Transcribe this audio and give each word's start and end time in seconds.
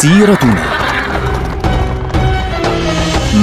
سيرتنا 0.00 0.64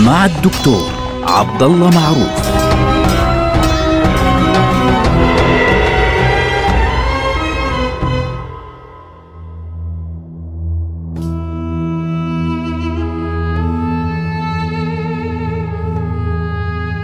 مع 0.06 0.26
الدكتور 0.26 0.92
عبد 1.24 1.64
الله 1.64 1.90
معروف 1.90 2.48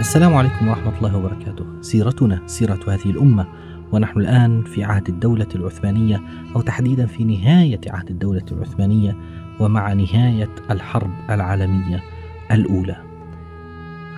السلام 0.00 0.34
عليكم 0.34 0.68
ورحمة 0.68 0.98
الله 0.98 1.16
وبركاته. 1.16 1.64
سيرتنا 1.80 2.42
سيرة 2.46 2.80
هذه 2.88 3.10
الأمة 3.10 3.46
ونحن 3.92 4.20
الآن 4.20 4.62
في 4.62 4.84
عهد 4.84 5.08
الدولة 5.08 5.48
العثمانية 5.54 6.22
أو 6.56 6.60
تحديدا 6.60 7.06
في 7.06 7.24
نهاية 7.24 7.80
عهد 7.86 8.10
الدولة 8.10 8.44
العثمانية 8.52 9.16
ومع 9.60 9.92
نهاية 9.92 10.50
الحرب 10.70 11.10
العالمية 11.30 12.02
الأولى. 12.50 12.96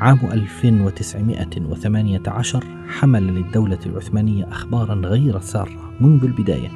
عام 0.00 0.18
1918 0.32 2.64
حمل 2.88 3.22
للدولة 3.22 3.78
العثمانية 3.86 4.48
أخبارا 4.48 4.94
غير 4.94 5.40
سارة 5.40 5.92
منذ 6.00 6.24
البداية. 6.24 6.68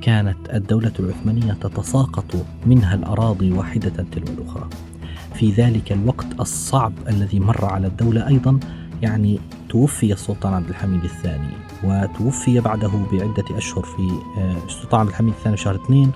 كانت 0.00 0.36
الدولة 0.54 0.92
العثمانية 1.00 1.52
تتساقط 1.52 2.46
منها 2.66 2.94
الأراضي 2.94 3.52
واحدة 3.52 4.04
تلو 4.12 4.24
الأخرى. 4.38 4.68
في 5.34 5.50
ذلك 5.50 5.92
الوقت 5.92 6.26
الصعب 6.40 6.92
الذي 7.08 7.40
مر 7.40 7.64
على 7.64 7.86
الدولة 7.86 8.28
أيضا 8.28 8.60
يعني 9.02 9.40
توفي 9.68 10.12
السلطان 10.12 10.54
عبد 10.54 10.68
الحميد 10.68 11.04
الثاني 11.04 11.50
وتوفي 11.84 12.60
بعده 12.60 12.90
بعدة 13.12 13.58
أشهر 13.58 13.84
في 13.84 14.10
السلطان 14.66 15.00
عبد 15.00 15.08
الحميد 15.08 15.34
الثاني 15.34 15.56
شهر 15.56 15.74
اثنين 15.74 16.10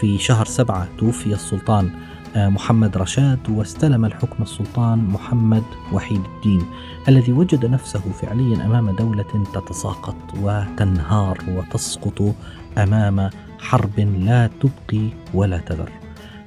في 0.00 0.18
شهر 0.18 0.44
سبعة 0.44 0.88
توفي 0.98 1.32
السلطان 1.32 1.90
محمد 2.36 2.96
رشاد 2.96 3.38
واستلم 3.50 4.04
الحكم 4.04 4.42
السلطان 4.42 4.98
محمد 4.98 5.62
وحيد 5.92 6.20
الدين 6.36 6.62
الذي 7.08 7.32
وجد 7.32 7.66
نفسه 7.66 8.00
فعليا 8.00 8.66
أمام 8.66 8.90
دولة 8.90 9.44
تتساقط 9.54 10.16
وتنهار 10.42 11.38
وتسقط 11.48 12.34
أمام 12.78 13.30
حرب 13.58 14.00
لا 14.00 14.50
تبقي 14.60 15.08
ولا 15.34 15.58
تذر. 15.58 15.92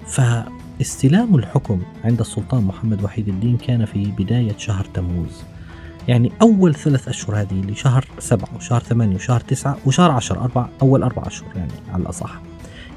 فاستلام 0.05 1.35
الحكم 1.35 1.81
عند 2.03 2.19
السلطان 2.19 2.63
محمد 2.63 3.03
وحيد 3.03 3.27
الدين 3.27 3.57
كان 3.57 3.85
في 3.85 4.05
بداية 4.05 4.57
شهر 4.57 4.85
تموز. 4.85 5.43
يعني 6.07 6.31
أول 6.41 6.75
ثلاث 6.75 7.07
أشهر 7.07 7.41
هذه 7.41 7.51
اللي 7.51 7.75
شهر 7.75 8.05
سبعة 8.19 8.55
وشهر 8.55 8.79
ثمانية 8.79 9.15
وشهر 9.15 9.39
تسعة 9.39 9.77
وشهر 9.85 10.11
عشر 10.11 10.39
أربع 10.39 10.67
أول 10.81 11.03
أربع 11.03 11.23
أشهر 11.27 11.49
يعني 11.55 11.71
على 11.93 12.03
الأصح. 12.03 12.41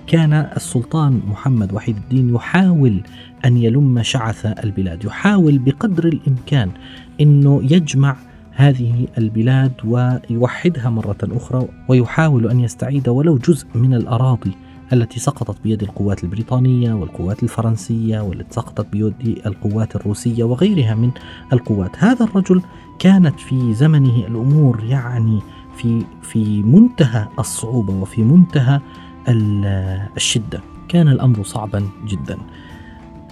كان 0.07 0.33
السلطان 0.33 1.21
محمد 1.27 1.73
وحيد 1.73 1.97
الدين 1.97 2.35
يحاول 2.35 3.03
أن 3.45 3.57
يلم 3.57 4.03
شعث 4.03 4.47
البلاد 4.47 5.05
يحاول 5.05 5.59
بقدر 5.59 6.05
الإمكان 6.05 6.71
أنه 7.21 7.61
يجمع 7.63 8.17
هذه 8.51 9.07
البلاد 9.19 9.73
ويوحدها 9.85 10.91
مرة 10.91 11.17
أخرى 11.23 11.69
ويحاول 11.89 12.51
أن 12.51 12.61
يستعيد 12.61 13.09
ولو 13.09 13.39
جزء 13.39 13.67
من 13.75 13.95
الأراضي 13.95 14.53
التي 14.93 15.21
سقطت 15.21 15.63
بيد 15.63 15.83
القوات 15.83 16.25
البريطانية 16.25 16.93
والقوات 16.95 17.43
الفرنسية 17.43 18.21
والتي 18.21 18.55
سقطت 18.55 18.87
بيد 18.93 19.41
القوات 19.47 19.97
الروسية 19.97 20.45
وغيرها 20.45 20.95
من 20.95 21.11
القوات. 21.53 21.91
هذا 21.99 22.25
الرجل 22.25 22.63
كانت 22.99 23.41
في 23.41 23.75
زمنه 23.75 24.27
الأمور 24.27 24.85
يعني 24.85 25.43
في 25.77 26.05
في 26.23 26.63
منتهى 26.63 27.29
الصعوبة 27.39 27.93
وفي 27.93 28.23
منتهى 28.23 28.81
الشدة. 30.17 30.61
كان 30.89 31.09
الأمر 31.09 31.43
صعبا 31.43 31.89
جدا. 32.07 32.39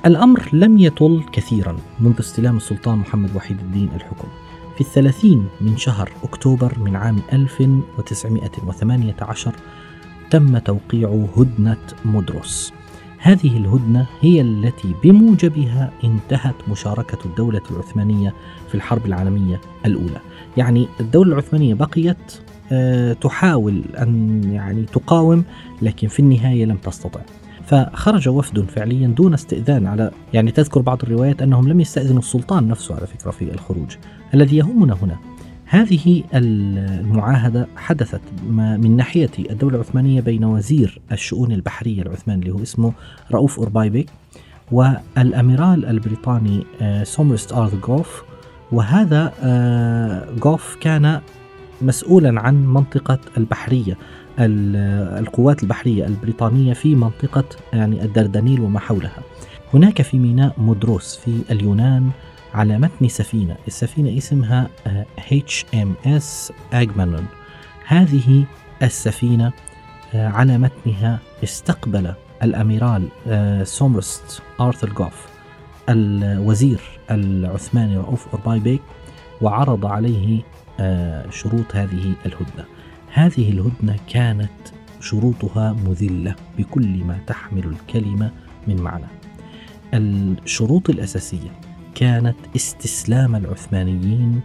الأمر 0.06 0.48
لم 0.52 0.78
يطل 0.78 1.22
كثيرا 1.32 1.76
منذ 2.00 2.18
استلام 2.20 2.56
السلطان 2.56 2.98
محمد 2.98 3.36
وحيد 3.36 3.60
الدين 3.60 3.88
الحكم. 3.96 4.28
في 4.74 4.80
الثلاثين 4.80 5.46
من 5.60 5.76
شهر 5.76 6.10
أكتوبر 6.22 6.78
من 6.78 6.96
عام 6.96 7.18
1918 7.32 9.52
تم 10.30 10.58
توقيع 10.58 11.26
هدنة 11.36 11.76
مدرس 12.04 12.72
هذه 13.22 13.56
الهدنة 13.56 14.06
هي 14.20 14.40
التي 14.40 14.94
بموجبها 15.02 15.92
انتهت 16.04 16.54
مشاركة 16.70 17.18
الدولة 17.24 17.62
العثمانية 17.70 18.34
في 18.68 18.74
الحرب 18.74 19.06
العالمية 19.06 19.60
الأولى. 19.86 20.20
يعني 20.56 20.88
الدولة 21.00 21.32
العثمانية 21.32 21.74
بقيت 21.74 22.32
تحاول 23.20 23.82
أن 23.98 24.44
يعني 24.52 24.82
تقاوم 24.82 25.44
لكن 25.82 26.08
في 26.08 26.20
النهاية 26.20 26.64
لم 26.64 26.76
تستطع. 26.76 27.20
فخرج 27.66 28.28
وفد 28.28 28.60
فعليا 28.60 29.06
دون 29.06 29.34
استئذان 29.34 29.86
على 29.86 30.10
يعني 30.32 30.50
تذكر 30.50 30.80
بعض 30.80 31.02
الروايات 31.02 31.42
أنهم 31.42 31.68
لم 31.68 31.80
يستأذنوا 31.80 32.18
السلطان 32.18 32.68
نفسه 32.68 32.94
على 32.94 33.06
فكرة 33.06 33.30
في 33.30 33.54
الخروج 33.54 33.96
الذي 34.34 34.56
يهمنا 34.56 34.96
هنا. 35.02 35.16
هذه 35.72 36.22
المعاهدة 36.34 37.66
حدثت 37.76 38.20
من 38.50 38.96
ناحية 38.96 39.30
الدولة 39.50 39.74
العثمانية 39.74 40.20
بين 40.20 40.44
وزير 40.44 41.00
الشؤون 41.12 41.52
البحرية 41.52 42.02
العثماني 42.02 42.42
اللي 42.42 42.54
هو 42.54 42.62
اسمه 42.62 42.92
رؤوف 43.32 43.58
أوربايبك 43.58 44.06
والأميرال 44.72 45.84
البريطاني 45.84 46.64
سومرست 47.02 47.52
آرث 47.52 47.74
جوف. 47.74 48.22
وهذا 48.72 49.32
جوف 50.42 50.76
كان 50.80 51.20
مسؤولا 51.82 52.40
عن 52.40 52.66
منطقة 52.66 53.18
البحرية 53.36 53.96
القوات 54.38 55.62
البحرية 55.62 56.06
البريطانية 56.06 56.72
في 56.72 56.94
منطقة 56.94 57.44
يعني 57.72 58.04
الدردنيل 58.04 58.60
وما 58.60 58.80
حولها. 58.80 59.22
هناك 59.74 60.02
في 60.02 60.18
ميناء 60.18 60.54
مودروس 60.58 61.16
في 61.16 61.40
اليونان 61.50 62.10
على 62.54 62.78
متن 62.78 63.08
سفينة. 63.08 63.56
السفينة 63.68 64.18
اسمها 64.18 64.68
HMS 65.74 66.52
أجاممنون 66.72 67.26
هذه 67.86 68.44
السفينة 68.82 69.52
على 70.14 70.58
متنها 70.58 71.18
استقبل 71.44 72.14
الأميرال 72.42 73.08
سومرست 73.66 74.42
آرثر 74.60 74.92
جوف 74.92 75.26
الوزير 75.88 76.80
العثماني 77.10 77.96
رؤوف 77.96 78.28
أورباي 78.28 78.80
وعرض 79.40 79.86
عليه 79.86 80.42
شروط 81.30 81.76
هذه 81.76 82.14
الهدنة. 82.26 82.64
هذه 83.12 83.50
الهدنة 83.50 83.96
كانت 84.08 84.50
شروطها 85.00 85.72
مذلة 85.72 86.34
بكل 86.58 87.04
ما 87.04 87.18
تحمل 87.26 87.64
الكلمة 87.64 88.30
من 88.68 88.82
معنى. 88.82 89.06
الشروط 89.94 90.90
الأساسية 90.90 91.50
كانت 91.94 92.36
استسلام 92.56 93.36
العثمانيين 93.36 94.40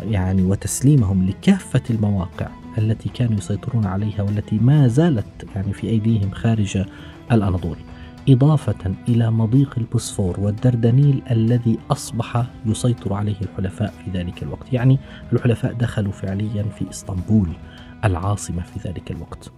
يعني 0.00 0.42
وتسليمهم 0.42 1.26
لكافة 1.28 1.82
المواقع 1.90 2.48
التي 2.78 3.08
كانوا 3.08 3.38
يسيطرون 3.38 3.86
عليها 3.86 4.22
والتي 4.22 4.58
ما 4.58 4.88
زالت 4.88 5.46
يعني 5.56 5.72
في 5.72 5.88
أيديهم 5.88 6.30
خارج 6.30 6.84
الأناضول 7.32 7.76
إضافة 8.28 8.94
إلى 9.08 9.30
مضيق 9.30 9.74
البوسفور 9.78 10.40
والدردنيل 10.40 11.22
الذي 11.30 11.78
أصبح 11.90 12.44
يسيطر 12.66 13.12
عليه 13.12 13.36
الحلفاء 13.42 13.94
في 14.04 14.10
ذلك 14.10 14.42
الوقت 14.42 14.72
يعني 14.72 14.98
الحلفاء 15.32 15.72
دخلوا 15.72 16.12
فعليا 16.12 16.62
في 16.62 16.90
إسطنبول 16.90 17.48
العاصمة 18.04 18.62
في 18.62 18.88
ذلك 18.88 19.10
الوقت. 19.10 19.52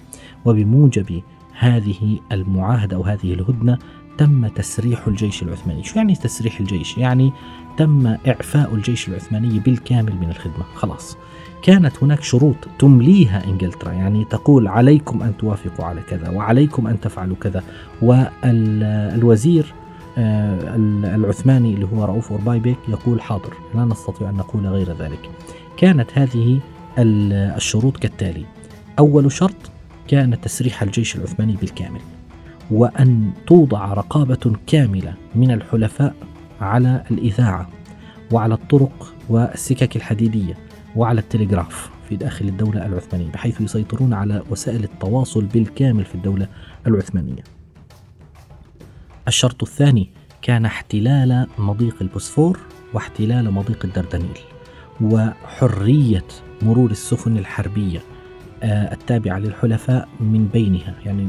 وبموجب 0.45 1.23
هذه 1.59 2.19
المعاهدة 2.33 2.97
أو 2.97 3.03
هذه 3.03 3.35
الهدنة 3.35 3.79
تم 4.19 4.47
تسريح 4.47 5.07
الجيش 5.07 5.43
العثماني. 5.43 5.85
شو 5.85 5.97
يعني 5.97 6.15
تسريح 6.15 6.61
الجيش؟ 6.61 6.99
يعني 6.99 7.33
تم 7.77 8.07
إعفاء 8.07 8.75
الجيش 8.75 9.09
العثماني 9.09 9.59
بالكامل 9.59 10.15
من 10.17 10.31
الخدمة. 10.31 10.65
خلاص. 10.75 11.17
كانت 11.63 12.03
هناك 12.03 12.23
شروط 12.23 12.57
تمليها 12.79 13.45
إنجلترا. 13.45 13.93
يعني 13.93 14.25
تقول 14.25 14.69
عليكم 14.69 15.23
أن 15.23 15.37
توافقوا 15.37 15.85
على 15.85 16.01
كذا 16.01 16.29
وعليكم 16.29 16.87
أن 16.87 17.01
تفعلوا 17.01 17.37
كذا. 17.41 17.63
والوزير 18.03 19.75
العثماني 20.19 21.75
اللي 21.75 21.87
هو 21.87 22.05
رؤوف 22.05 22.33
اوربايبك 22.33 22.79
يقول 22.89 23.23
حاضر 23.23 23.55
لا 23.75 23.85
نستطيع 23.85 24.31
أن 24.31 24.35
نقول 24.35 24.67
غير 24.67 24.93
ذلك. 24.93 25.31
كانت 25.77 26.19
هذه 26.19 26.61
الشروط 26.99 27.97
كالتالي. 27.97 28.45
أول 28.99 29.33
شرط 29.33 29.71
كان 30.09 30.41
تسريح 30.41 30.83
الجيش 30.83 31.17
العثماني 31.17 31.57
بالكامل. 31.61 32.01
وأن 32.71 33.33
توضع 33.47 33.93
رقابة 33.93 34.57
كاملة 34.67 35.15
من 35.35 35.51
الحلفاء 35.51 36.15
على 36.61 37.05
الإذاعة 37.11 37.69
وعلى 38.33 38.55
الطرق 38.55 39.15
والسكك 39.29 39.97
الحديدية 39.97 40.55
وعلى 40.97 41.21
التلغراف 41.21 41.91
في 42.09 42.17
داخل 42.17 42.49
الدولة 42.49 42.87
العثمانية 42.87 43.31
بحيث 43.31 43.61
يسيطرون 43.61 44.13
على 44.15 44.43
وسائل 44.51 44.85
التواصل 44.85 45.45
بالكامل 45.45 46.05
في 46.05 46.15
الدولة 46.15 46.49
العثمانية. 46.87 47.43
الشرط 49.29 49.63
الثاني 49.63 50.11
كان 50.43 50.65
احتلال 50.65 51.47
مضيق 51.59 51.97
البوسفور 52.01 52.59
واحتلال 52.95 53.51
مضيق 53.51 53.85
الدردنيل 53.85 54.39
وحرية 55.01 56.25
مرور 56.63 56.91
السفن 56.91 57.37
الحربية 57.39 58.01
التابعة 58.63 59.39
للحلفاء 59.39 60.09
من 60.21 60.49
بينها 60.53 60.95
يعني 61.05 61.29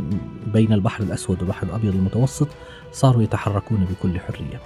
بين 0.54 0.74
البحر 0.74 1.04
الأسود 1.04 1.42
والبحر 1.42 1.68
الأبيض 1.68 1.96
المتوسط 1.96 2.48
صاروا 2.92 3.24
يتحركون 3.24 3.86
بكل 3.92 4.20
حرية. 4.20 4.60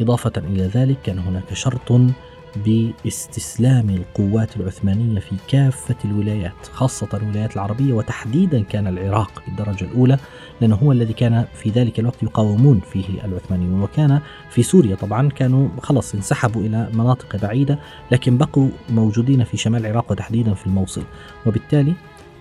إضافة 0.00 0.32
إلى 0.36 0.66
ذلك 0.66 0.96
كان 1.02 1.18
هناك 1.18 1.54
شرط 1.54 1.92
باستسلام 2.56 3.90
القوات 3.90 4.56
العثمانية 4.56 5.20
في 5.20 5.36
كافة 5.48 5.96
الولايات 6.04 6.66
خاصة 6.72 7.08
الولايات 7.14 7.54
العربية 7.54 7.92
وتحديدا 7.92 8.62
كان 8.62 8.86
العراق 8.86 9.42
بالدرجة 9.46 9.84
الأولى 9.84 10.18
لأنه 10.60 10.74
هو 10.74 10.92
الذي 10.92 11.12
كان 11.12 11.44
في 11.54 11.70
ذلك 11.70 11.98
الوقت 12.00 12.22
يقاومون 12.22 12.80
فيه 12.92 13.04
العثمانيون. 13.24 13.82
وكان 13.82 14.20
في 14.50 14.62
سوريا 14.62 14.96
طبعا 14.96 15.28
كانوا 15.28 15.68
خلص 15.82 16.14
انسحبوا 16.14 16.62
إلى 16.62 16.88
مناطق 16.92 17.36
بعيدة 17.36 17.78
لكن 18.10 18.38
بقوا 18.38 18.68
موجودين 18.90 19.44
في 19.44 19.56
شمال 19.56 19.86
العراق 19.86 20.12
وتحديدا 20.12 20.54
في 20.54 20.66
الموصل. 20.66 21.02
وبالتالي 21.46 21.94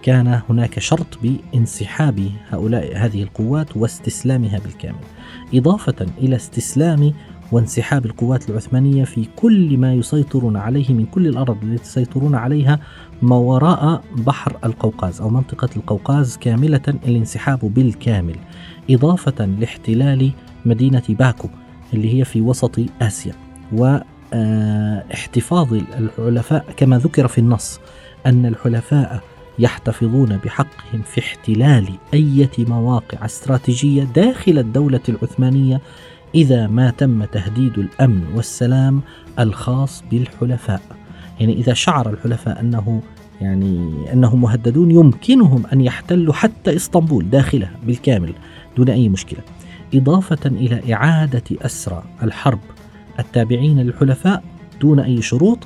كان 0.03 0.41
هناك 0.49 0.79
شرط 0.79 1.19
بانسحاب 1.23 2.29
هؤلاء 2.49 2.97
هذه 2.97 3.23
القوات 3.23 3.77
واستسلامها 3.77 4.59
بالكامل. 4.59 4.99
إضافة 5.53 6.05
إلى 6.17 6.35
استسلام 6.35 7.13
وانسحاب 7.51 8.05
القوات 8.05 8.49
العثمانية 8.49 9.03
في 9.03 9.27
كل 9.35 9.77
ما 9.77 9.93
يسيطرون 9.93 10.57
عليه 10.57 10.93
من 10.93 11.05
كل 11.05 11.27
الأرض 11.27 11.57
التي 11.63 11.83
يسيطرون 11.83 12.35
عليها 12.35 12.79
ما 13.21 13.35
وراء 13.35 14.03
بحر 14.17 14.57
القوقاز 14.65 15.21
أو 15.21 15.29
منطقة 15.29 15.69
القوقاز 15.77 16.37
كاملة 16.37 16.81
الانسحاب 17.05 17.59
بالكامل 17.59 18.35
إضافة 18.89 19.45
لاحتلال 19.45 20.31
مدينة 20.65 21.03
باكو 21.09 21.49
اللي 21.93 22.19
هي 22.19 22.25
في 22.25 22.41
وسط 22.41 22.79
آسيا. 23.01 23.33
واحتفاظ 23.73 25.73
الحلفاء 25.73 26.65
كما 26.77 26.97
ذكر 26.97 27.27
في 27.27 27.37
النص 27.37 27.79
أن 28.25 28.45
الحلفاء 28.45 29.21
يحتفظون 29.59 30.39
بحقهم 30.45 31.01
في 31.05 31.19
احتلال 31.19 31.87
أي 32.13 32.49
مواقع 32.57 33.25
استراتيجية 33.25 34.03
داخل 34.03 34.57
الدولة 34.57 35.01
العثمانية 35.09 35.81
إذا 36.35 36.67
ما 36.67 36.89
تم 36.89 37.23
تهديد 37.23 37.77
الأمن 37.77 38.23
والسلام 38.35 39.01
الخاص 39.39 40.03
بالحلفاء. 40.11 40.81
يعني 41.39 41.53
إذا 41.53 41.73
شعر 41.73 42.09
الحلفاء 42.09 42.59
أنه 42.59 43.01
يعني 43.41 43.95
أنهم 44.13 44.41
مهددون 44.41 44.91
يمكنهم 44.91 45.63
أن 45.73 45.81
يحتلوا 45.81 46.33
حتى 46.33 46.75
إسطنبول 46.75 47.29
داخلها 47.29 47.71
بالكامل 47.83 48.33
دون 48.77 48.89
أي 48.89 49.09
مشكلة. 49.09 49.39
إضافة 49.93 50.45
إلى 50.45 50.93
إعادة 50.93 51.43
أسرى 51.61 52.03
الحرب 52.23 52.59
التابعين 53.19 53.79
للحلفاء 53.79 54.43
دون 54.81 54.99
أي 54.99 55.21
شروط 55.21 55.59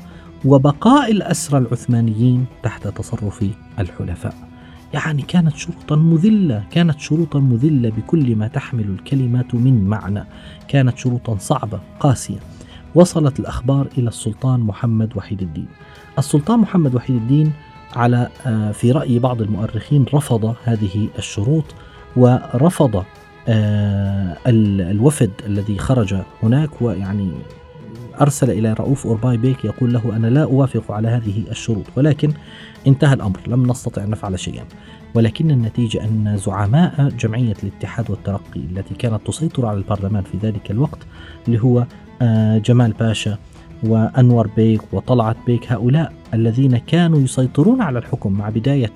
وبقاء 0.45 1.11
الأسرى 1.11 1.59
العثمانيين 1.59 2.45
تحت 2.63 2.87
تصرف 2.87 3.45
الحلفاء. 3.79 4.54
يعني 4.95 5.21
كانت 5.21 5.55
شروطا 5.55 5.95
مذلة 5.95 6.63
كانت 6.71 6.99
شروطا 6.99 7.39
مذلة 7.39 7.89
بكل 7.89 8.35
ما 8.35 8.47
تحمل 8.47 8.83
الكلمة 8.89 9.45
من 9.53 9.85
معنى. 9.87 10.23
كانت 10.67 10.97
شروطا 10.97 11.37
صعبة 11.39 11.79
قاسية. 11.99 12.39
وصلت 12.95 13.39
الأخبار 13.39 13.87
إلى 13.97 14.07
السلطان 14.07 14.59
محمد 14.59 15.17
وحيد 15.17 15.41
الدين. 15.41 15.67
السلطان 16.19 16.59
محمد 16.59 16.95
وحيد 16.95 17.15
الدين 17.15 17.51
على 17.95 18.29
آه، 18.45 18.71
في 18.71 18.91
رأي 18.91 19.19
بعض 19.19 19.41
المؤرخين 19.41 20.05
رفض 20.13 20.55
هذه 20.63 21.09
الشروط 21.17 21.65
ورفض 22.15 23.03
آه، 23.47 24.37
الوفد 24.47 25.31
الذي 25.45 25.77
خرج 25.77 26.15
هناك 26.43 26.81
ويعني 26.81 27.31
أرسل 28.21 28.51
إلى 28.51 28.73
رؤوف 28.73 29.07
أورباي 29.07 29.37
بيك 29.37 29.65
يقول 29.65 29.93
له 29.93 30.15
أنا 30.15 30.27
لا 30.27 30.43
أوافق 30.43 30.91
على 30.91 31.07
هذه 31.07 31.43
الشروط 31.51 31.85
ولكن 31.95 32.31
انتهى 32.87 33.13
الأمر 33.13 33.39
لم 33.47 33.71
نستطع 33.71 34.03
أن 34.03 34.09
نفعل 34.09 34.39
شيئا. 34.39 34.63
ولكن 35.15 35.51
النتيجة 35.51 36.03
أن 36.03 36.37
زعماء 36.37 37.09
جمعية 37.19 37.55
الاتحاد 37.63 38.11
والترقي 38.11 38.59
التي 38.71 38.95
كانت 38.95 39.27
تسيطر 39.27 39.65
على 39.65 39.77
البرلمان 39.77 40.23
في 40.23 40.37
ذلك 40.37 40.71
الوقت 40.71 40.99
اللي 41.47 41.63
هو 41.63 41.85
آه، 42.21 42.57
جمال 42.57 42.91
باشا 42.91 43.37
وأنور 43.83 44.47
بيك 44.47 44.81
وطلعت 44.93 45.37
بيك 45.47 45.71
هؤلاء 45.71 46.13
الذين 46.33 46.77
كانوا 46.77 47.19
يسيطرون 47.19 47.81
على 47.81 47.99
الحكم 47.99 48.33
مع 48.33 48.49
بداية 48.49 48.91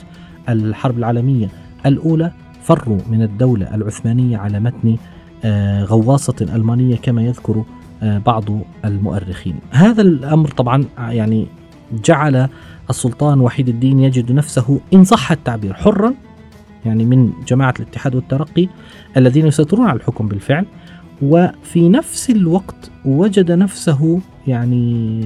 الحرب 0.50 0.98
العالمية 0.98 1.50
الأولى 1.86 2.32
فروا 2.62 3.00
من 3.10 3.22
الدولة 3.22 3.76
العثمانية 3.76 4.38
على 4.38 4.60
متن 4.60 4.98
آه، 5.44 5.84
غواصة 5.84 6.36
ألمانية 6.42 6.96
كما 6.96 7.22
يذكر 7.22 7.64
بعض 8.02 8.46
المؤرخين. 8.86 9.56
هذا 9.72 10.02
الأمر 10.02 10.48
طبعا 10.48 10.86
يعني 10.98 11.48
جعل 12.06 12.50
السلطان 12.90 13.40
وحيد 13.40 13.70
الدين 13.70 14.00
يجد 14.00 14.32
نفسه 14.32 14.80
إن 14.94 15.04
صح 15.04 15.32
التعبير 15.32 15.74
حرا 15.74 16.14
يعني 16.86 17.06
من 17.06 17.32
جماعة 17.48 17.74
الاتحاد 17.80 18.16
والترقي 18.16 18.68
الذين 19.18 19.48
يسيطرون 19.48 19.88
على 19.88 19.98
الحكم 20.00 20.28
بالفعل. 20.28 20.66
وفي 21.22 21.90
نفس 21.90 22.30
الوقت 22.30 22.92
وجد 23.06 23.52
نفسه 23.52 24.20
يعني 24.48 25.22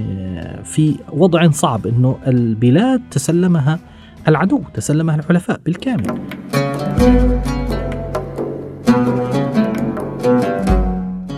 في 0.64 0.94
وضع 1.12 1.50
صعب 1.50 1.86
إنه 1.86 2.16
البلاد 2.26 3.02
تسلمها 3.10 3.78
العدو 4.28 4.62
تسلمها 4.74 5.16
الحلفاء 5.16 5.60
بالكامل. 5.64 6.20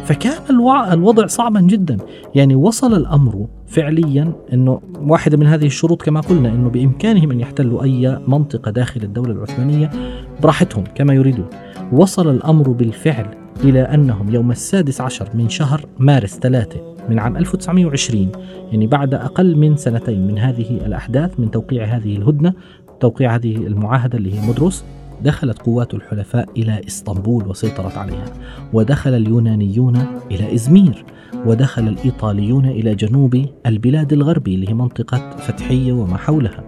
فكان 0.06 0.60
الوضع 0.92 1.26
صعبا 1.26 1.60
جدا. 1.60 1.96
يعني 2.34 2.54
وصل 2.54 2.94
الأمر 2.94 3.46
فعليا 3.66 4.32
أنه 4.52 4.80
واحدة 5.00 5.36
من 5.36 5.46
هذه 5.46 5.66
الشروط 5.66 6.02
كما 6.02 6.20
قلنا 6.20 6.48
أنه 6.48 6.68
بإمكانهم 6.68 7.30
أن 7.30 7.40
يحتلوا 7.40 7.82
أي 7.82 8.18
منطقة 8.28 8.70
داخل 8.70 9.02
الدولة 9.02 9.32
العثمانية 9.32 9.90
براحتهم 10.42 10.84
كما 10.94 11.14
يريدون. 11.14 11.46
وصل 11.92 12.30
الأمر 12.30 12.70
بالفعل 12.70 13.26
إلى 13.64 13.80
أنهم 13.80 14.34
يوم 14.34 14.50
السادس 14.50 15.00
عشر 15.00 15.28
من 15.34 15.48
شهر 15.48 15.86
مارس 15.98 16.38
ثلاثة 16.38 16.80
من 17.08 17.18
عام 17.18 17.36
1920 17.36 18.32
يعني 18.72 18.86
بعد 18.86 19.14
أقل 19.14 19.56
من 19.56 19.76
سنتين 19.76 20.26
من 20.26 20.38
هذه 20.38 20.70
الأحداث 20.86 21.40
من 21.40 21.50
توقيع 21.50 21.84
هذه 21.84 22.16
الهدنة 22.16 22.52
توقيع 23.00 23.34
هذه 23.34 23.56
المعاهدة 23.56 24.18
اللي 24.18 24.34
هي 24.34 24.48
مدروس 24.48 24.84
دخلت 25.24 25.58
قوات 25.62 25.94
الحلفاء 25.94 26.48
إلى 26.56 26.80
إسطنبول 26.86 27.48
وسيطرت 27.48 27.96
عليها 27.96 28.24
ودخل 28.72 29.14
اليونانيون 29.14 29.96
إلى 30.30 30.54
إزمير 30.54 31.04
ودخل 31.46 31.88
الإيطاليون 31.88 32.66
إلى 32.66 32.94
جنوب 32.94 33.46
البلاد 33.66 34.12
الغربي 34.12 34.54
اللي 34.54 34.68
هي 34.68 34.74
منطقة 34.74 35.36
فتحية 35.36 35.92
وما 35.92 36.16
حولها 36.16 36.64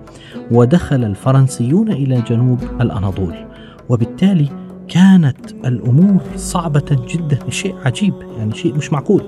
ودخل 0.50 1.04
الفرنسيون 1.04 1.92
إلى 1.92 2.22
جنوب 2.30 2.58
الأناضول. 2.80 3.34
وبالتالي 3.88 4.48
كانت 4.88 5.50
الأمور 5.66 6.20
صعبة 6.36 7.06
جدا 7.08 7.38
شيء 7.50 7.74
عجيب 7.84 8.14
يعني 8.38 8.54
شيء 8.54 8.74
مش 8.74 8.92
معقول. 8.92 9.22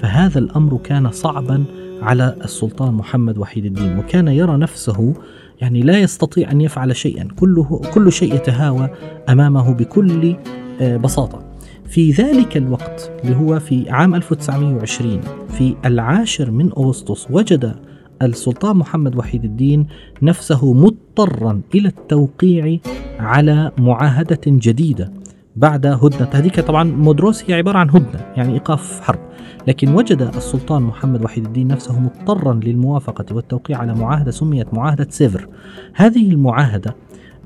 فهذا 0.00 0.38
الأمر 0.38 0.76
كان 0.76 1.10
صعبا 1.10 1.64
على 2.02 2.36
السلطان 2.44 2.94
محمد 2.94 3.38
وحيد 3.38 3.64
الدين 3.64 3.98
وكان 3.98 4.28
يرى 4.28 4.56
نفسه 4.56 5.14
يعني 5.60 5.80
لا 5.80 5.98
يستطيع 5.98 6.50
أن 6.50 6.60
يفعل 6.60 6.96
شيئا. 6.96 7.28
كله 7.38 7.80
كل 7.94 8.12
شيء 8.12 8.34
يتهاوى 8.34 8.90
أمامه 9.28 9.74
بكل 9.74 10.36
آه، 10.80 10.96
بساطة. 10.96 11.42
في 11.88 12.10
ذلك 12.10 12.56
الوقت 12.56 13.10
اللي 13.24 13.36
هو 13.36 13.58
في 13.60 13.90
عام 13.90 14.14
1920 14.14 15.20
في 15.48 15.74
العاشر 15.84 16.50
من 16.50 16.70
أغسطس 16.72 17.26
وجد 17.30 17.74
السلطان 18.22 18.76
محمد 18.76 19.16
وحيد 19.16 19.44
الدين 19.44 19.86
نفسه 20.22 20.72
مضطرا 20.72 21.60
إلى 21.74 21.88
التوقيع 21.88 22.78
على 23.18 23.72
معاهدة 23.78 24.40
جديدة. 24.46 25.12
بعد 25.56 25.86
هدنة. 25.86 26.28
هذيك 26.32 26.60
طبعا 26.60 26.84
مودروس 26.84 27.50
هي 27.50 27.54
عبارة 27.54 27.78
عن 27.78 27.90
هدنة 27.90 28.20
يعني 28.36 28.54
إيقاف 28.54 29.00
حرب. 29.00 29.18
لكن 29.66 29.94
وجد 29.94 30.22
السلطان 30.22 30.82
محمد 30.82 31.24
وحيد 31.24 31.44
الدين 31.44 31.68
نفسه 31.68 32.00
مضطرا 32.00 32.54
للموافقة 32.54 33.34
والتوقيع 33.34 33.78
على 33.78 33.94
معاهدة 33.94 34.30
سميت 34.30 34.74
معاهدة 34.74 35.06
سيفر. 35.10 35.48
هذه 35.94 36.30
المعاهدة 36.30 36.94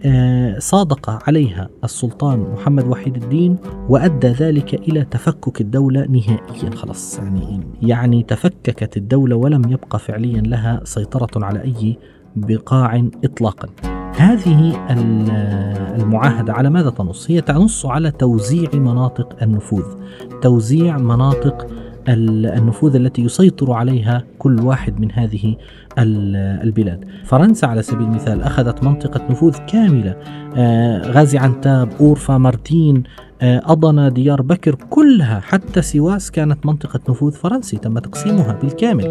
آه، 0.04 0.58
صادق 0.58 1.28
عليها 1.28 1.68
السلطان 1.84 2.38
محمد 2.38 2.86
وحيد 2.86 3.16
الدين 3.16 3.56
وأدى 3.88 4.28
ذلك 4.28 4.74
إلى 4.74 5.04
تفكك 5.04 5.60
الدولة 5.60 6.06
نهائيا. 6.06 6.70
خلاص 6.76 7.18
يعني 7.18 7.60
يعني 7.82 8.22
تفككت 8.22 8.96
الدولة 8.96 9.36
ولم 9.36 9.62
يبقى 9.70 9.98
فعليا 9.98 10.40
لها 10.40 10.80
سيطرة 10.84 11.44
على 11.44 11.62
أي 11.64 11.98
بقاع 12.36 13.04
اطلاقا. 13.24 13.89
هذه 14.20 14.86
المعاهدة 16.00 16.52
على 16.52 16.70
ماذا 16.70 16.90
تنص؟ 16.90 17.30
هي 17.30 17.40
تنص 17.40 17.86
على 17.86 18.10
توزيع 18.10 18.68
مناطق 18.74 19.36
النفوذ، 19.42 19.84
توزيع 20.42 20.98
مناطق 20.98 21.66
النفوذ 22.14 22.96
التي 22.96 23.22
يسيطر 23.22 23.72
عليها 23.72 24.24
كل 24.38 24.60
واحد 24.60 25.00
من 25.00 25.12
هذه 25.12 25.56
البلاد. 25.98 27.04
فرنسا 27.24 27.66
على 27.66 27.82
سبيل 27.82 28.06
المثال 28.06 28.42
أخذت 28.42 28.84
منطقة 28.84 29.30
نفوذ 29.30 29.56
كاملة. 29.66 30.16
آه، 30.56 31.10
غازي 31.10 31.38
عنتاب 31.38 31.88
أورفا 32.00 32.38
مارتين 32.38 33.02
آه، 33.42 33.62
أضنا 33.64 34.08
ديار 34.08 34.42
بكر 34.42 34.74
كلها 34.74 35.40
حتى 35.40 35.82
سواس 35.82 36.30
كانت 36.30 36.66
منطقة 36.66 37.00
نفوذ 37.08 37.32
فرنسي 37.32 37.76
تم 37.76 37.98
تقسيمها 37.98 38.58
بالكامل. 38.62 39.04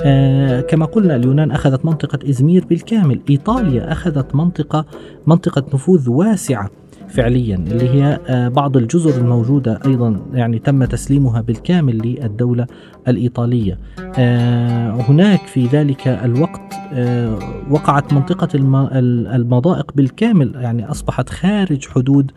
آه، 0.00 0.60
كما 0.60 0.84
قلنا 0.86 1.16
اليونان 1.16 1.50
أخذت 1.50 1.84
منطقة 1.84 2.18
إزمير 2.30 2.64
بالكامل. 2.64 3.20
إيطاليا 3.30 3.92
أخذت 3.92 4.34
منطقة 4.34 4.86
منطقة 5.26 5.64
نفوذ 5.74 6.10
واسعة. 6.10 6.70
فعليا 7.14 7.56
اللي 7.56 7.88
هي 7.88 8.20
آه، 8.26 8.48
بعض 8.48 8.76
الجزر 8.76 9.20
الموجودة 9.20 9.80
أيضا 9.86 10.20
يعني 10.32 10.58
تم 10.58 10.84
تسليمها 10.84 11.40
بالكامل 11.40 11.98
للدولة 11.98 12.66
الإيطالية. 13.08 13.78
هناك 15.08 15.46
في 15.46 15.66
ذلك 15.66 16.08
الوقت 16.08 16.74
وقعت 17.70 18.12
منطقة 18.12 18.48
المضائق 19.34 19.92
بالكامل 19.94 20.54
يعني 20.54 20.90
أصبحت 20.90 21.28
خارج 21.28 21.88
حدود 21.88 22.30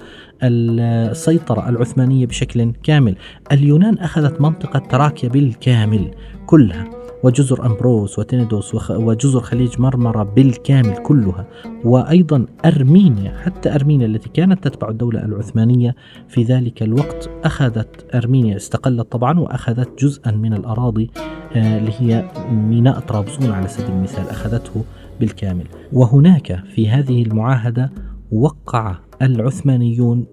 السيطرة 0.43 1.69
العثمانية 1.69 2.25
بشكل 2.25 2.71
كامل. 2.83 3.15
اليونان 3.51 3.97
أخذت 3.97 4.41
منطقة 4.41 4.79
تراكيا 4.79 5.29
بالكامل 5.29 6.11
كلها. 6.45 6.96
وجزر 7.23 7.65
أمبروس 7.65 8.19
وتينيدوس 8.19 8.91
وجزر 8.91 9.39
خليج 9.39 9.81
مرمرة 9.81 10.23
بالكامل 10.23 10.97
كلها 10.97 11.47
وأيضا 11.83 12.45
أرمينيا 12.65 13.37
حتى 13.37 13.75
أرمينيا 13.75 14.05
التي 14.05 14.29
كانت 14.29 14.67
تتبع 14.67 14.89
الدولة 14.89 15.25
العثمانية 15.25 15.95
في 16.27 16.43
ذلك 16.43 16.83
الوقت 16.83 17.29
أخذت 17.43 18.15
أرمينيا 18.15 18.55
استقلت 18.55 19.11
طبعا 19.11 19.39
وأخذت 19.39 20.03
جزءا 20.03 20.31
من 20.31 20.53
الأراضي 20.53 21.11
آه، 21.55 21.77
اللي 21.77 21.91
هي 21.99 22.31
ميناء 22.51 22.99
طرابزون 22.99 23.51
على 23.51 23.67
سبيل 23.67 23.91
المثال 23.91 24.29
أخذته 24.29 24.83
بالكامل. 25.19 25.63
وهناك 25.93 26.63
في 26.75 26.89
هذه 26.89 27.23
المعاهدة 27.23 27.91
وقع 28.31 28.95
العثمانيون 29.21 30.25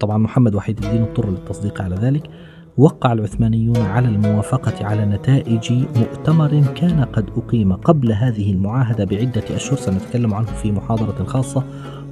طبعا 0.00 0.18
محمد 0.18 0.54
وحيد 0.54 0.84
الدين 0.84 1.02
اضطر 1.02 1.30
للتصديق 1.30 1.82
على 1.82 1.96
ذلك 1.96 2.30
وقع 2.78 3.12
العثمانيون 3.12 3.76
على 3.76 4.08
الموافقة 4.08 4.86
على 4.86 5.04
نتائج 5.06 5.72
مؤتمر 5.72 6.64
كان 6.74 7.04
قد 7.04 7.30
أقيم 7.36 7.72
قبل 7.72 8.12
هذه 8.12 8.52
المعاهدة 8.52 9.04
بعدة 9.04 9.56
أشهر 9.56 9.76
سنتكلم 9.76 10.34
عنه 10.34 10.46
في 10.46 10.72
محاضرة 10.72 11.24
خاصة 11.24 11.64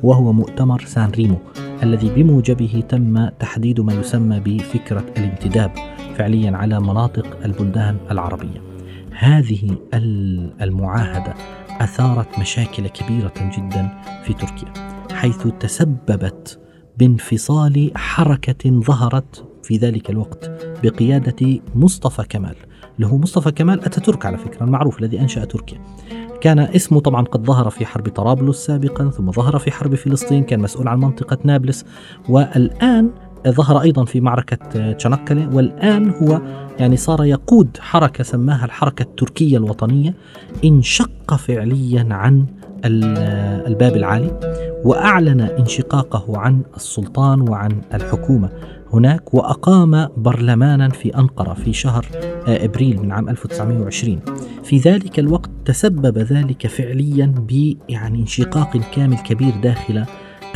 وهو 0.03 0.33
مؤتمر 0.33 0.85
سان 0.85 1.11
ريمو 1.11 1.37
الذي 1.83 2.11
بموجبه 2.11 2.83
تم 2.89 3.29
تحديد 3.29 3.81
ما 3.81 3.95
يسمى 3.95 4.41
بفكرة 4.41 5.05
الانتداب 5.17 5.71
فعليا 6.17 6.57
على 6.57 6.81
مناطق 6.81 7.39
البلدان 7.45 7.97
العربية. 8.11 8.63
هذه 9.11 9.77
المعاهدة 10.63 11.35
أثارت 11.81 12.39
مشاكل 12.39 12.89
كبيرة 12.89 13.35
جدا 13.59 13.89
في 14.25 14.33
تركيا 14.33 14.73
حيث 15.13 15.47
تسببت 15.61 16.59
بانفصال 16.99 17.91
حركة 17.95 18.81
ظهرت 18.81 19.56
في 19.67 19.77
ذلك 19.77 20.11
الوقت 20.11 20.51
بقيادة 20.85 21.61
مصطفى 21.75 22.23
كمال. 22.29 22.55
اللي 22.97 23.07
هو 23.07 23.19
مصطفى 23.19 23.51
كمال 23.51 23.85
أتاتورك 23.85 24.27
على 24.27 24.39
فكرة 24.39 24.65
المعروف 24.65 24.99
الذي 25.01 25.21
أنشأ 25.21 25.45
تركيا. 25.45 25.81
كان 26.41 26.59
اسمه 26.59 27.01
طبعا 27.01 27.25
قد 27.25 27.47
ظهر 27.47 27.71
في 27.71 27.87
حرب 27.87 28.09
طرابلس 28.09 28.67
سابقا 28.67 29.11
ثم 29.11 29.33
ظهر 29.33 29.59
في 29.59 29.71
حرب 29.71 29.95
فلسطين 29.95 30.43
كان 30.43 30.61
مسؤول 30.61 30.89
عن 30.89 31.01
منطقة 31.01 31.39
نابلس. 31.45 31.85
والآن 32.29 33.11
ظهر 33.49 33.83
أيضا 33.83 34.05
في 34.05 34.21
معركة 34.21 34.93
تشانكلي 34.93 35.47
والآن 35.47 36.11
هو 36.11 36.41
يعني 36.79 36.97
صار 36.97 37.25
يقود 37.25 37.77
حركة 37.81 38.25
سماها 38.25 38.65
الحركة 38.65 39.03
التركية 39.03 39.57
الوطنية 39.57 40.15
انشق 40.65 41.35
فعليا 41.35 42.07
عن 42.11 42.47
الباب 42.85 43.97
العالي 43.97 44.41
وأعلن 44.85 45.41
انشقاقه 45.41 46.39
عن 46.39 46.63
السلطان 46.77 47.49
وعن 47.49 47.81
الحكومة. 47.95 48.51
هناك 48.97 49.35
وأقام 49.35 50.09
برلمانا 50.17 50.89
في 50.89 51.19
أنقرة 51.19 51.55
في 51.55 51.73
شهر 51.73 52.07
إبريل 52.47 53.03
من 53.03 53.13
عام 53.13 53.29
1920 53.29 54.21
في 54.65 54.79
ذلك 54.79 55.19
الوقت 55.19 55.51
تسبب 55.65 56.19
ذلك 56.19 56.67
فعليا 56.67 57.27
ب 57.27 57.77
يعني 57.89 58.19
انشقاق 58.21 58.77
كامل 58.77 59.17
كبير 59.17 59.57
داخل 59.63 60.05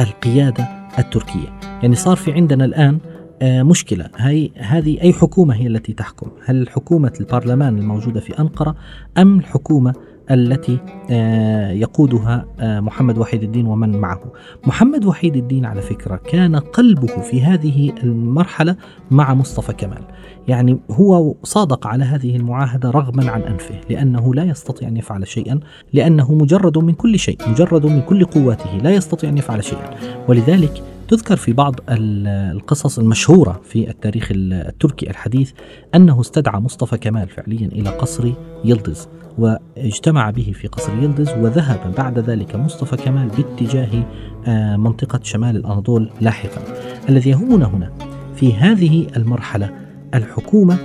القيادة 0.01 0.69
التركية. 0.99 1.61
يعني 1.83 1.95
صار 1.95 2.17
في 2.17 2.33
عندنا 2.33 2.65
الآن 2.65 2.99
آه، 3.43 3.63
مشكلة. 3.63 4.11
هي 4.17 4.51
هذه 4.57 5.01
أي 5.01 5.13
حكومة 5.13 5.55
هي 5.55 5.67
التي 5.67 5.93
تحكم؟ 5.93 6.31
هل 6.45 6.69
حكومة 6.69 7.13
البرلمان 7.21 7.79
الموجودة 7.79 8.21
في 8.21 8.39
أنقرة 8.39 8.77
أم 9.19 9.39
الحكومة 9.39 9.95
التي 10.31 10.79
آه، 11.11 11.71
يقودها 11.71 12.47
آه، 12.61 12.81
محمد 12.81 13.19
وحيد 13.19 13.43
الدين 13.43 13.67
ومن 13.67 14.01
معه. 14.01 14.21
محمد 14.67 15.05
وحيد 15.05 15.37
الدين 15.37 15.65
على 15.65 15.83
فكرة 15.83 16.17
كان 16.17 16.57
قلبه 16.57 17.07
في 17.07 17.43
هذه 17.43 17.93
المرحلة 18.03 18.77
مع 19.11 19.35
مصطفى 19.35 19.73
كمال. 19.73 20.03
يعني 20.49 20.79
هو 20.91 21.35
صادق 21.43 21.87
على 21.87 22.05
هذه 22.05 22.37
المعاهدة 22.37 22.91
رغما 22.91 23.31
عن 23.31 23.43
أنفه 23.43 23.75
لأنه 23.91 24.35
لا 24.35 24.45
يستطيع 24.45 24.89
أن 24.89 24.97
يفعل 24.97 25.27
شيئا 25.27 25.61
لأنه 25.93 26.35
مجرد 26.35 26.79
من 26.79 26.93
كل 26.93 27.19
شيء، 27.19 27.39
مجرد 27.49 27.87
من 27.87 28.01
كل 28.01 28.25
قواته 28.25 28.77
لا 28.77 28.91
يستطيع 28.91 29.31
أن 29.31 29.39
يفعل 29.39 29.65
شيئا. 29.65 29.91
ولذلك 30.29 30.83
تذكر 31.11 31.37
في 31.37 31.53
بعض 31.53 31.75
القصص 31.89 32.99
المشهورة 32.99 33.61
في 33.65 33.91
التاريخ 33.91 34.29
التركي 34.33 35.11
الحديث 35.11 35.53
أنه 35.95 36.21
استدعى 36.21 36.61
مصطفى 36.61 36.99
كمال 36.99 37.29
فعليا 37.29 37.67
إلى 37.67 37.91
قصر 37.91 38.33
يلدز 38.65 39.09
واجتمع 39.39 40.31
به 40.31 40.53
في 40.55 40.69
قصر 40.69 40.93
يلدز 41.03 41.29
وذهب 41.31 41.95
بعد 41.99 42.19
ذلك 42.19 42.57
مصطفى 42.57 42.97
كمال 42.97 43.29
باتجاه 43.29 44.05
آه، 44.47 44.77
منطقة 44.77 45.21
شمال 45.23 45.57
الأناضول 45.57 46.11
لاحقا. 46.21 46.63
الذي 47.09 47.31
يهمنا 47.31 47.67
هنا 47.67 47.93
في 48.37 48.55
هذه 48.55 49.07
المرحلة 49.17 49.71
الحكومة 50.15 50.79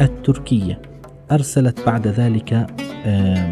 التركية 0.00 0.82
أرسلت 1.32 1.86
بعد 1.86 2.08
ذلك 2.08 2.66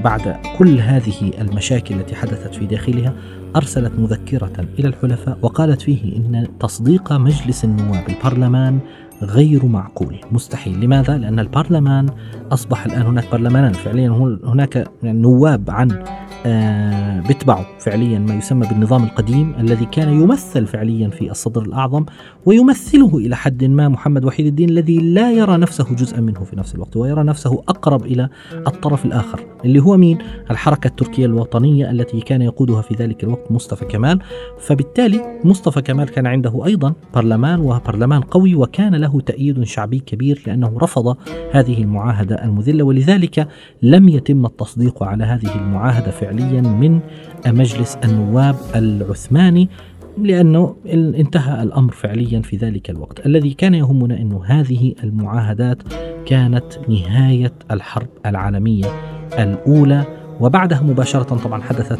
بعد 0.04 0.36
كل 0.58 0.78
هذه 0.78 1.30
المشاكل 1.40 1.94
التي 1.94 2.14
حدثت 2.14 2.54
في 2.54 2.66
داخلها 2.66 3.14
أرسلت 3.56 3.92
مذكرة 3.98 4.66
إلى 4.78 4.88
الحلفاء 4.88 5.38
وقالت 5.42 5.82
فيه 5.82 6.16
إن 6.16 6.46
تصديق 6.60 7.12
مجلس 7.12 7.64
النواب 7.64 8.04
البرلمان 8.08 8.78
غير 9.22 9.66
معقول. 9.66 10.16
مستحيل. 10.32 10.80
لماذا؟ 10.80 11.18
لأن 11.18 11.38
البرلمان 11.38 12.06
أصبح 12.52 12.86
الآن 12.86 13.02
هناك 13.02 13.24
برلمانان. 13.32 13.72
فعليا 13.72 14.38
هناك 14.44 14.88
نواب 15.02 15.70
عن 15.70 16.04
آه، 16.46 17.20
بيتبعوا 17.20 17.64
فعليا 17.78 18.18
ما 18.18 18.34
يسمى 18.34 18.66
بالنظام 18.66 19.04
القديم 19.04 19.54
الذي 19.58 19.84
كان 19.84 20.08
يمثل 20.20 20.66
فعليا 20.66 21.08
في 21.08 21.30
الصدر 21.30 21.62
الأعظم 21.62 22.04
ويمثله 22.46 23.18
إلى 23.18 23.36
حد 23.36 23.64
ما 23.64 23.88
محمد 23.88 24.24
وحيد 24.24 24.46
الدين 24.46 24.70
الذي 24.70 24.98
لا 24.98 25.32
يرى 25.32 25.56
نفسه 25.56 25.94
جزءا 25.94 26.20
منه 26.20 26.44
في 26.44 26.56
نفس 26.56 26.74
الوقت 26.74 26.96
ويرى 26.96 27.22
نفسه 27.22 27.62
أقرب 27.68 28.06
إلى 28.06 28.28
الطرف 28.52 29.04
الآخر 29.04 29.40
اللي 29.64 29.82
هو 29.82 29.96
مين؟ 29.96 30.18
الحركة 30.50 30.88
التركية 30.88 31.26
الوطنية 31.26 31.90
التي 31.90 32.20
كان 32.20 32.42
يقودها 32.42 32.82
في 32.82 32.94
ذلك 32.94 33.24
الوقت 33.24 33.52
مصطفى 33.52 33.84
كمال 33.84 34.20
فبالتالي 34.58 35.40
مصطفى 35.44 35.82
كمال 35.82 36.08
كان 36.08 36.26
عنده 36.26 36.66
أيضا 36.66 36.92
برلمان 37.14 37.60
وبرلمان 37.60 38.20
قوي 38.20 38.54
وكان 38.54 38.94
له 38.94 39.20
تأييد 39.20 39.64
شعبي 39.64 39.98
كبير 39.98 40.42
لأنه 40.46 40.78
رفض 40.82 41.16
هذه 41.52 41.82
المعاهدة 41.82 42.44
المذلة 42.44 42.84
ولذلك 42.84 43.48
لم 43.82 44.08
يتم 44.08 44.46
التصديق 44.46 45.02
على 45.02 45.24
هذه 45.24 45.54
المعاهدة 45.54 46.10
فعليا 46.10 46.29
فعليا 46.30 46.60
من 46.60 47.00
مجلس 47.46 47.98
النواب 48.04 48.56
العثماني 48.74 49.68
لأنه 50.18 50.76
انتهى 50.94 51.62
الأمر 51.62 51.92
فعليا 51.92 52.40
في 52.42 52.56
ذلك 52.56 52.90
الوقت. 52.90 53.26
الذي 53.26 53.50
كان 53.50 53.74
يهمنا 53.74 54.20
أن 54.20 54.32
هذه 54.32 54.94
المعاهدات 55.04 55.82
كانت 56.26 56.64
نهاية 56.88 57.52
الحرب 57.70 58.08
العالمية 58.26 58.84
الأولى 59.38 60.04
وبعدها 60.40 60.80
مباشرة 60.82 61.22
طبعا 61.22 61.62
حدثت 61.62 61.98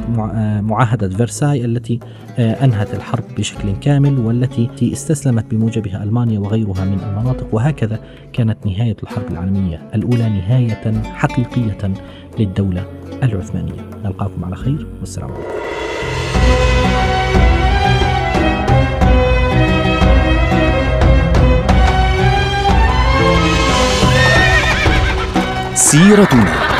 معاهدة 0.61 1.09
فرساي 1.09 1.65
التي 1.65 2.01
آه، 2.39 2.65
أنهت 2.65 2.95
الحرب 2.95 3.25
بشكل 3.39 3.73
كامل 3.81 4.19
والتي 4.19 4.93
استسلمت 4.93 5.45
بموجبها 5.51 6.03
ألمانيا 6.03 6.39
وغيرها 6.39 6.85
من 6.85 6.99
المناطق 7.01 7.47
وهكذا 7.55 8.01
كانت 8.33 8.67
نهاية 8.67 8.97
الحرب 9.03 9.31
العالمية 9.31 9.91
الأولى 9.95 10.29
نهاية 10.29 11.03
حقيقية 11.03 11.93
للدولة 12.39 12.85
العثمانية. 13.23 13.91
نلقاكم 14.05 14.45
على 14.45 14.57
خير 14.57 14.87
والسلام 15.01 15.31
عليكم. 15.33 15.51
سيرتنا. 25.75 26.80